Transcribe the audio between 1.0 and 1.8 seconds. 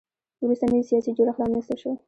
جوړښت رامنځته